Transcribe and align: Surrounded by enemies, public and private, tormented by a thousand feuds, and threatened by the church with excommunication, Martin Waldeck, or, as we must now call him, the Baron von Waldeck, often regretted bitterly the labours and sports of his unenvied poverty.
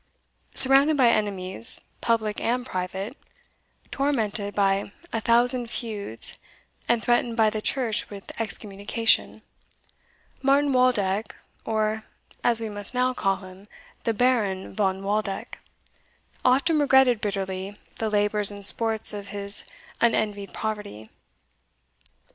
Surrounded 0.55 0.97
by 0.97 1.09
enemies, 1.09 1.79
public 2.01 2.41
and 2.41 2.65
private, 2.65 3.15
tormented 3.91 4.55
by 4.55 4.91
a 5.13 5.21
thousand 5.21 5.69
feuds, 5.69 6.39
and 6.89 7.03
threatened 7.03 7.37
by 7.37 7.51
the 7.51 7.61
church 7.61 8.09
with 8.09 8.31
excommunication, 8.41 9.43
Martin 10.41 10.73
Waldeck, 10.73 11.35
or, 11.65 12.03
as 12.43 12.59
we 12.59 12.67
must 12.67 12.95
now 12.95 13.13
call 13.13 13.35
him, 13.35 13.67
the 14.03 14.11
Baron 14.15 14.73
von 14.73 15.03
Waldeck, 15.03 15.59
often 16.43 16.79
regretted 16.79 17.21
bitterly 17.21 17.77
the 17.97 18.09
labours 18.09 18.49
and 18.51 18.65
sports 18.65 19.13
of 19.13 19.27
his 19.27 19.65
unenvied 20.01 20.51
poverty. 20.51 21.11